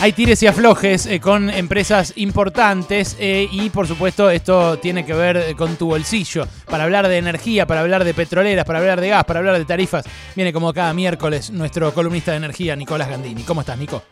[0.00, 5.12] Hay tires y aflojes eh, con empresas importantes eh, y por supuesto esto tiene que
[5.12, 6.46] ver eh, con tu bolsillo.
[6.66, 9.64] Para hablar de energía, para hablar de petroleras, para hablar de gas, para hablar de
[9.64, 10.04] tarifas,
[10.36, 13.42] viene como cada miércoles nuestro columnista de energía, Nicolás Gandini.
[13.42, 14.04] ¿Cómo estás, Nico?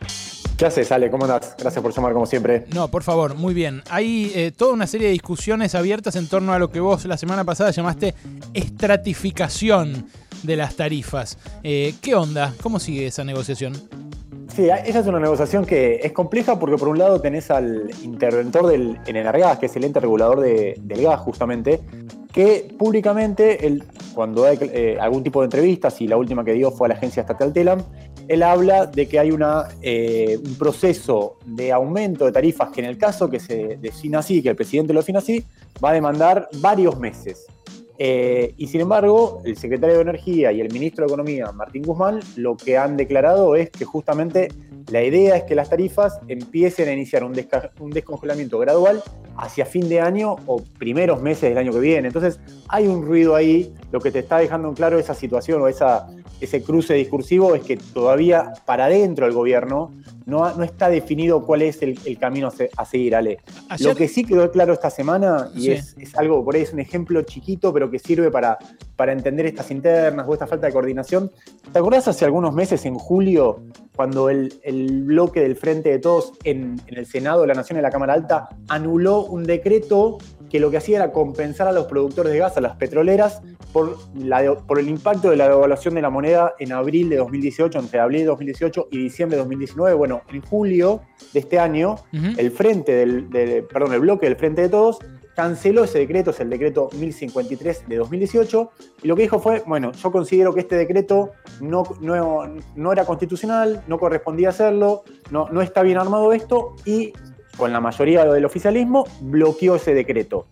[0.56, 1.08] ¿Qué haces, Ale?
[1.08, 1.54] ¿Cómo andás?
[1.56, 2.64] Gracias por llamar, como siempre.
[2.74, 3.82] No, por favor, muy bien.
[3.88, 7.44] Hay toda una serie de discusiones abiertas en torno a lo que vos la semana
[7.44, 8.14] pasada llamaste
[8.54, 10.06] estratificación
[10.42, 11.38] de las tarifas.
[11.62, 12.54] ¿Qué onda?
[12.60, 13.74] ¿Cómo sigue esa negociación?
[14.56, 18.66] Sí, esa es una negociación que es compleja porque por un lado tenés al interventor
[18.66, 21.78] del, en el gas, que es el ente regulador del gas justamente,
[22.32, 26.70] que públicamente, él, cuando hay eh, algún tipo de entrevistas, y la última que dio
[26.70, 27.82] fue a la agencia estatal Telam,
[28.28, 29.28] él habla de que hay
[29.82, 34.42] eh, un proceso de aumento de tarifas que en el caso que se defina así,
[34.42, 35.44] que el presidente lo defina así,
[35.84, 37.44] va a demandar varios meses.
[37.98, 42.20] Eh, y sin embargo, el secretario de Energía y el ministro de Economía, Martín Guzmán,
[42.36, 44.48] lo que han declarado es que justamente
[44.90, 47.32] la idea es que las tarifas empiecen a iniciar un,
[47.90, 49.02] descongelamiento gradual
[49.36, 52.06] hacia fin de año o primeros meses del año que viene.
[52.06, 52.38] Entonces,
[52.68, 53.74] hay un ruido ahí.
[53.90, 57.76] Lo que te está dejando en claro esa situación o ese cruce discursivo es que
[57.76, 59.92] todavía para dentro del gobierno
[60.26, 63.38] no, no está definido cuál es el, camino a seguir, Ale.
[63.78, 67.22] Lo que sí quedó claro esta semana, y es, algo, por ahí es un ejemplo
[67.22, 68.58] chiquito, pero que sirve para,
[68.96, 71.30] para entender estas internas o esta falta de coordinación.
[71.72, 73.62] ¿Te acordás hace algunos meses, en julio,
[73.94, 74.50] cuando el,
[75.04, 78.14] bloque del Frente de Todos en, en el Senado de la Nación, en la Cámara
[78.14, 80.18] Alta, anuló un decreto
[80.56, 83.42] que lo que hacía era compensar a los productores de gas, a las petroleras,
[83.74, 87.78] por, la, por el impacto de la devaluación de la moneda en abril de 2018,
[87.78, 89.94] entre abril de 2018 y diciembre de 2019.
[89.94, 91.02] Bueno, en julio
[91.34, 91.96] de este año,
[92.38, 94.98] el frente del, perdón, el bloque del Frente de Todos
[95.34, 98.70] canceló ese decreto, es el decreto 1053 de 2018,
[99.02, 103.84] y lo que dijo fue, bueno, yo considero que este decreto no, no, era constitucional,
[103.88, 107.12] no correspondía hacerlo, no, no está bien armado esto, y
[107.56, 110.46] con la mayoría del oficialismo, bloqueó ese decreto.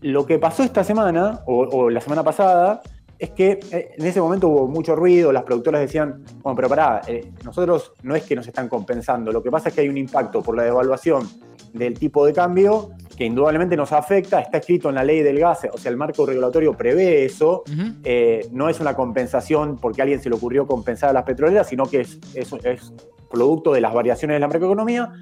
[0.00, 2.82] Lo que pasó esta semana, o, la semana pasada,
[3.18, 7.00] es que eh, en ese momento hubo mucho ruido, las productoras decían, bueno, pero pará,
[7.06, 9.96] eh, nosotros no es que nos están compensando, lo que pasa es que hay un
[9.96, 11.26] impacto por la devaluación
[11.72, 15.66] del tipo de cambio que indudablemente nos afecta, está escrito en la ley del gas,
[15.72, 17.62] o sea, el marco regulatorio prevé eso,
[18.02, 21.68] eh, no es una compensación porque a alguien se le ocurrió compensar a las petroleras,
[21.68, 22.92] sino que es, es, es
[23.30, 25.12] producto de las variaciones de la macroeconomía,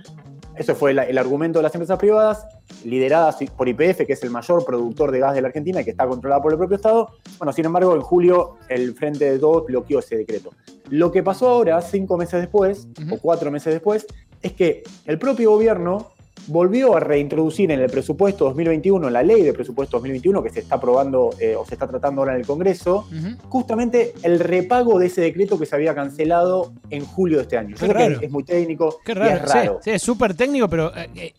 [0.56, 2.46] ese fue el, argumento de las empresas privadas,
[2.84, 5.92] lideradas por IPF, que es el mayor productor de gas de la Argentina y que
[5.92, 7.08] está controlado por el propio Estado.
[7.38, 10.50] Bueno, sin embargo, en julio el Frente de Todos bloqueó ese decreto.
[10.90, 14.06] Lo que pasó ahora, cinco meses después, o cuatro meses después,
[14.42, 16.12] es que el propio gobierno
[16.46, 20.60] volvió a reintroducir en el presupuesto 2021, en la ley de presupuesto 2021 que se
[20.60, 23.06] está aprobando eh, o se está tratando ahora en el Congreso,
[23.48, 27.76] justamente el repago de ese decreto que se había cancelado en julio de este año.
[27.76, 29.36] Yo creo que es muy técnico Qué raro.
[29.36, 29.80] es raro.
[29.82, 31.34] Sí, es súper técnico, pero eh, eh,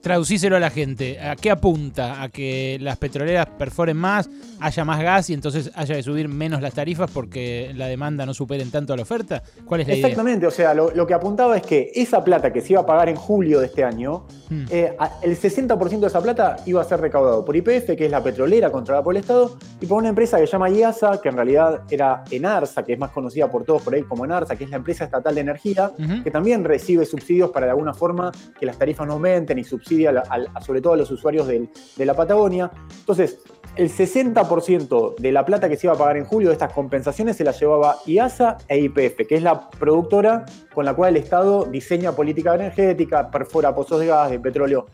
[0.00, 1.20] traducíselo a la gente.
[1.20, 2.22] ¿A qué apunta?
[2.22, 4.28] ¿A que las petroleras perforen más,
[4.60, 8.34] haya más gas y entonces haya de subir menos las tarifas porque la demanda no
[8.34, 9.42] superen tanto a la oferta?
[9.64, 10.06] ¿Cuál es la idea?
[10.06, 13.08] Exactamente, o sea, lo que apuntaba es que esa plata que se iba a pagar
[13.08, 14.64] en julio de este año, Hmm.
[14.70, 18.22] Eh, el 60% de esa plata iba a ser recaudado por IPF, que es la
[18.22, 21.36] petrolera controlada por el Estado, y por una empresa que se llama IASA, que en
[21.36, 24.70] realidad era Enarsa, que es más conocida por todos por ahí como Enarsa, que es
[24.70, 25.92] la empresa estatal de energía,
[26.22, 30.22] que también recibe subsidios para de alguna forma que las tarifas no aumenten y subsidia
[30.64, 32.70] sobre todo a los usuarios de la Patagonia.
[33.00, 33.38] Entonces,
[33.76, 37.36] el 60% de la plata que se iba a pagar en julio de estas compensaciones
[37.36, 41.64] se la llevaba IASA e IPF, que es la productora con la cual el Estado
[41.64, 44.86] diseña política energética, perfora pozos de gas, de petróleo.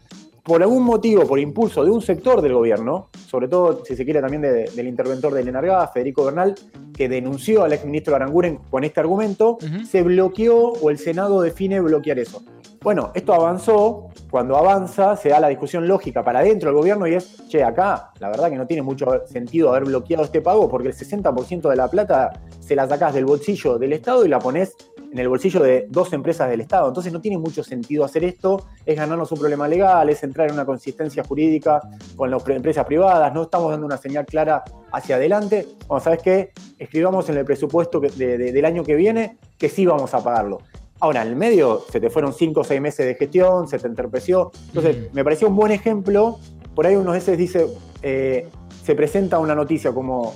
[0.43, 4.23] Por algún motivo, por impulso de un sector del gobierno, sobre todo, si se quiere,
[4.23, 6.55] también del interventor del Enargas, Federico Bernal,
[6.95, 9.59] que denunció al exministro Aranguren con este argumento,
[9.89, 12.43] se bloqueó o el Senado define bloquear eso.
[12.83, 17.13] Bueno, esto avanzó, cuando avanza se da la discusión lógica para dentro del gobierno y
[17.13, 20.89] es, che, acá la verdad que no tiene mucho sentido haber bloqueado este pago porque
[20.89, 24.77] el 60% de la plata se la sacás del bolsillo del Estado y la pones
[25.13, 26.89] en el bolsillo de dos empresas del Estado.
[26.89, 30.55] Entonces no tiene mucho sentido hacer esto, es ganarnos un problema legal, es entrar en
[30.55, 31.83] una consistencia jurídica
[32.17, 35.67] con las empresas privadas, no estamos dando una señal clara hacia adelante.
[35.87, 36.53] Bueno, ¿sabes qué?
[36.79, 40.61] Escribamos en el presupuesto del año que viene que sí vamos a pagarlo.
[41.01, 43.87] Ahora, en el medio se te fueron cinco o seis meses de gestión, se te
[43.87, 44.53] enterpeció.
[44.69, 46.39] Entonces, me pareció un buen ejemplo.
[46.75, 47.67] Por ahí unos veces dice,
[48.03, 48.49] eh,
[48.85, 50.35] se presenta una noticia como,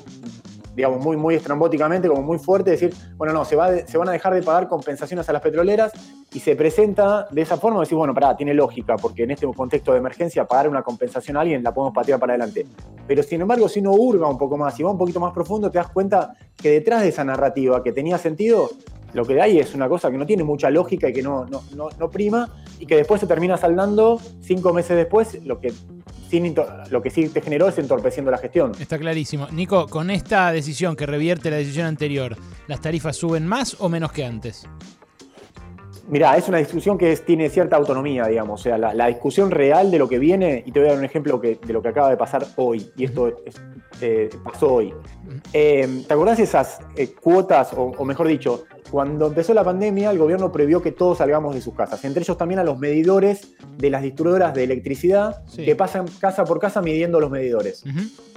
[0.75, 4.13] digamos, muy, muy estrambóticamente, como muy fuerte, decir, bueno, no, se, va se van a
[4.13, 5.93] dejar de pagar compensaciones a las petroleras
[6.33, 9.93] y se presenta de esa forma, decir, bueno, pará, tiene lógica, porque en este contexto
[9.93, 12.67] de emergencia pagar una compensación a alguien la podemos patear para adelante.
[13.07, 15.71] Pero sin embargo, si uno hurga un poco más y va un poquito más profundo,
[15.71, 18.71] te das cuenta que detrás de esa narrativa que tenía sentido,
[19.15, 21.89] lo que hay es una cosa que no tiene mucha lógica y que no, no,
[21.99, 25.73] no, prima, y que después se termina saldando cinco meses después, lo que,
[26.29, 26.55] sin,
[26.91, 28.73] lo que sí te generó es entorpeciendo la gestión.
[28.79, 29.49] Está clarísimo.
[29.53, 34.13] Nico, con esta decisión que revierte la decisión anterior, ¿las tarifas suben más o menos
[34.13, 34.67] que antes?
[36.07, 38.61] Mirá, es una discusión que tiene cierta autonomía, digamos.
[38.61, 41.05] O sea, la, discusión real de lo que viene, y te voy a dar un
[41.05, 43.33] ejemplo de lo que acaba de pasar hoy, y esto
[44.01, 44.93] eh, pasó hoy.
[45.53, 48.65] Eh, ¿Te acordás de esas eh, cuotas, o, mejor dicho,
[48.95, 52.39] cuando empezó la pandemia, el gobierno previó que todos salgamos de sus casas, entre ellos
[52.39, 57.19] también a los medidores de las distribuidoras de electricidad que pasan casa por casa midiendo
[57.19, 57.83] los medidores.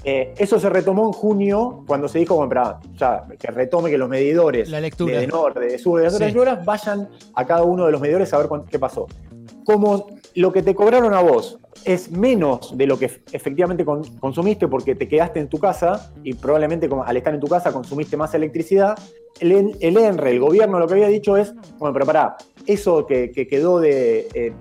[0.03, 4.09] Eh, eso se retomó en junio cuando se dijo, bueno, ya, que retome que los
[4.09, 8.33] medidores de norte, de sur, de las horas vayan a cada uno de los medidores
[8.33, 9.05] a ver qué pasó.
[9.63, 10.07] Como
[10.37, 13.83] lo que te cobraron a vos es menos de lo que efectivamente
[14.19, 18.17] consumiste porque te quedaste en tu casa y probablemente al estar en tu casa consumiste
[18.17, 18.95] más electricidad,
[19.39, 22.37] el, el ENRE, el gobierno, lo que había dicho es, bueno, pero pará,
[22.67, 24.27] eso que, quedó de...
[24.35, 24.53] Eh,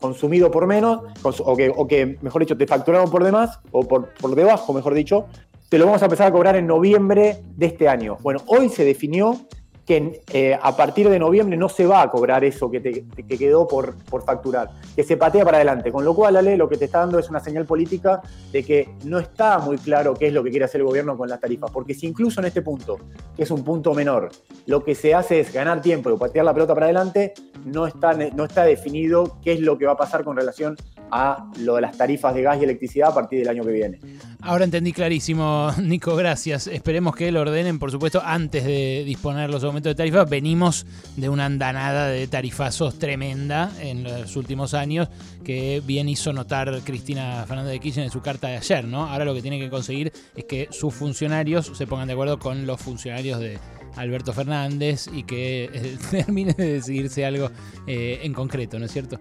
[0.00, 4.14] consumido por menos, o que, o que, mejor dicho, te facturaron por demás, o por,
[4.14, 5.26] por debajo, mejor dicho,
[5.68, 8.18] te lo vamos a empezar a cobrar en noviembre de este año.
[8.22, 9.36] Bueno, hoy se definió
[9.86, 13.68] que eh, a partir de noviembre no se va a cobrar eso que te quedó
[13.68, 15.92] por, por, facturar, que se patea para adelante.
[15.92, 18.20] Con lo cual, Ale, lo que te está dando es una señal política
[18.52, 21.28] de que no está muy claro qué es lo que quiere hacer el gobierno con
[21.28, 21.70] las tarifas.
[21.70, 22.98] Porque si incluso en este punto,
[23.36, 24.30] que es un punto menor,
[24.66, 27.34] lo que se hace es ganar tiempo y patear la pelota para adelante,
[27.64, 30.76] no está, no está definido qué es lo que va a pasar con relación
[31.10, 34.00] a lo de las tarifas de gas y electricidad a partir del año que viene.
[34.40, 36.66] Ahora entendí clarísimo, Nico, gracias.
[36.66, 40.28] Esperemos que lo ordenen, por supuesto, antes de disponer los aumentos de tarifas.
[40.28, 40.86] Venimos
[41.16, 45.08] de una andanada de tarifazos tremenda en los últimos años
[45.44, 49.06] que bien hizo notar Cristina Fernández de Kirchner en su carta de ayer, ¿no?
[49.06, 52.66] Ahora lo que tiene que conseguir es que sus funcionarios se pongan de acuerdo con
[52.66, 53.58] los funcionarios de
[53.96, 57.50] Alberto Fernández y que termine de decidirse algo
[57.86, 59.20] eh, en concreto, ¿no es cierto?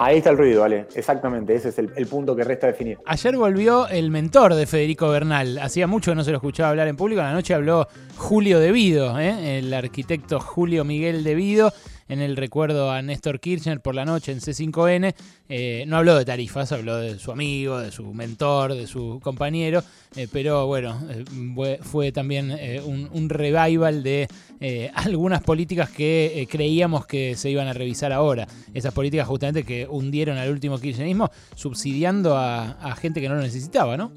[0.00, 0.86] Ahí está el ruido, vale.
[0.94, 2.98] Exactamente, ese es el, punto que resta definir.
[3.04, 5.58] Ayer volvió el mentor de Federico Bernal.
[5.58, 7.20] Hacía mucho que no se lo escuchaba hablar en público.
[7.20, 9.58] La noche habló Julio Devido, ¿eh?
[9.58, 11.72] el arquitecto Julio Miguel Devido
[12.08, 15.14] en el recuerdo a Néstor Kirchner por la noche en C5N.
[15.48, 19.82] Eh, no habló de tarifas, habló de su amigo, de su mentor, de su compañero,
[20.16, 24.28] eh, pero bueno, eh, fue, también un, revival de
[24.94, 28.46] algunas políticas que creíamos que se iban a revisar ahora.
[28.72, 33.42] Esas políticas justamente que hundieron al último kirchnerismo, subsidiando a, a gente que no lo
[33.42, 34.12] necesitaba, ¿no?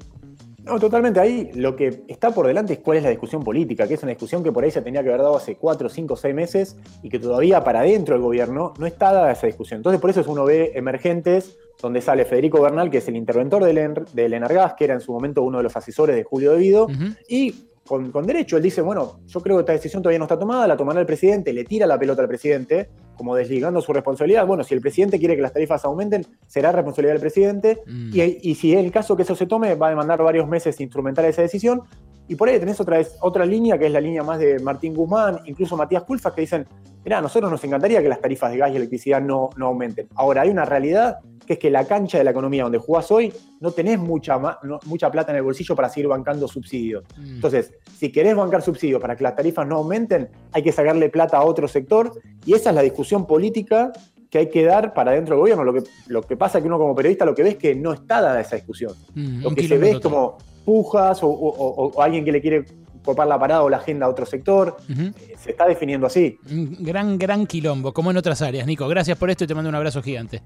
[0.64, 1.18] No, totalmente.
[1.18, 4.10] Ahí lo que está por delante es cuál es la discusión política, que es una
[4.10, 7.08] discusión que por ahí se tenía que haber dado hace cuatro, cinco, seis meses y
[7.08, 9.78] que todavía para dentro del gobierno no está dada esa discusión.
[9.78, 14.04] Entonces, por eso uno ve emergentes donde sale Federico Bernal, que es el interventor del,
[14.12, 16.86] del Energas, que era en su momento uno de los asesores de Julio Devido,
[17.28, 20.38] y con, con, derecho, él dice, bueno, yo creo que esta decisión todavía no está
[20.38, 24.46] tomada, la tomará el presidente, le tira la pelota al presidente, como desligando su responsabilidad.
[24.46, 27.82] Bueno, si el presidente quiere que las tarifas aumenten, será responsabilidad del presidente.
[27.86, 28.10] Mm.
[28.14, 31.24] Y, si es el caso que eso se tome, va a demandar varios meses instrumentar
[31.24, 31.82] esa decisión.
[32.28, 34.94] Y por ahí tenés otra, vez, otra línea, que es la línea más de Martín
[34.94, 36.66] Guzmán, incluso Matías Culfas, que dicen,
[37.04, 40.08] mira, a nosotros nos encantaría que las tarifas de gas y electricidad no, no aumenten.
[40.14, 43.32] Ahora, hay una realidad que es que la cancha de la economía donde jugás hoy
[43.60, 44.38] no tenés mucha,
[44.86, 47.04] mucha plata en el bolsillo para seguir bancando subsidios.
[47.16, 47.34] Mm.
[47.36, 51.38] Entonces, si querés bancar subsidios para que las tarifas no aumenten, hay que sacarle plata
[51.38, 52.12] a otro sector
[52.46, 53.92] y esa es la discusión política
[54.30, 55.64] que hay que dar para dentro del gobierno.
[55.64, 57.74] Lo que, lo que pasa es que uno como periodista lo que ve es que
[57.74, 58.94] no está dada esa discusión.
[59.14, 62.64] Mm, lo que se ve es como pujas o, alguien que le quiere
[63.04, 64.76] copar la parada o la agenda a otro sector.
[64.88, 66.38] Eh, se está definiendo así.
[66.44, 68.66] Gran, gran quilombo, como en otras áreas.
[68.66, 70.42] Nico, gracias por esto y te mando un abrazo gigante.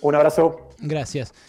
[0.00, 0.68] Un abrazo.
[0.80, 1.34] Gracias.